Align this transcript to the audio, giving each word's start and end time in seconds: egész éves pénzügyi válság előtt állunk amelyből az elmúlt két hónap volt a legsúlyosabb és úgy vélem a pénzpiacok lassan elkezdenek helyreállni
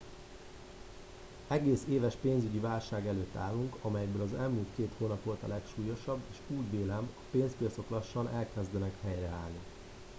egész 1.47 1.81
éves 1.89 2.15
pénzügyi 2.21 2.59
válság 2.59 3.07
előtt 3.07 3.35
állunk 3.35 3.75
amelyből 3.81 4.21
az 4.21 4.33
elmúlt 4.33 4.67
két 4.75 4.91
hónap 4.97 5.23
volt 5.23 5.43
a 5.43 5.47
legsúlyosabb 5.47 6.19
és 6.31 6.37
úgy 6.57 6.69
vélem 6.71 7.09
a 7.17 7.23
pénzpiacok 7.31 7.89
lassan 7.89 8.27
elkezdenek 8.35 8.93
helyreállni 9.03 9.59